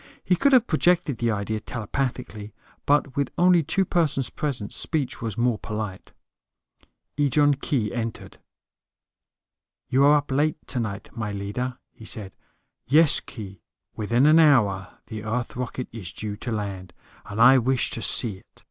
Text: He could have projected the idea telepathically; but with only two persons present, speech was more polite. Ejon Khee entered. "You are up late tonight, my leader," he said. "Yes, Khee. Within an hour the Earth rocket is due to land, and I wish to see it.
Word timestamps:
He 0.23 0.35
could 0.35 0.51
have 0.51 0.65
projected 0.65 1.19
the 1.19 1.29
idea 1.29 1.59
telepathically; 1.59 2.53
but 2.87 3.15
with 3.15 3.29
only 3.37 3.61
two 3.61 3.85
persons 3.85 4.31
present, 4.31 4.73
speech 4.73 5.21
was 5.21 5.37
more 5.37 5.59
polite. 5.59 6.11
Ejon 7.19 7.53
Khee 7.61 7.93
entered. 7.93 8.39
"You 9.89 10.03
are 10.05 10.17
up 10.17 10.31
late 10.31 10.57
tonight, 10.65 11.15
my 11.15 11.31
leader," 11.31 11.77
he 11.91 12.05
said. 12.05 12.31
"Yes, 12.87 13.19
Khee. 13.19 13.61
Within 13.95 14.25
an 14.25 14.39
hour 14.39 14.97
the 15.05 15.23
Earth 15.23 15.55
rocket 15.55 15.87
is 15.91 16.11
due 16.11 16.35
to 16.35 16.51
land, 16.51 16.93
and 17.27 17.39
I 17.39 17.59
wish 17.59 17.91
to 17.91 18.01
see 18.01 18.37
it. 18.39 18.59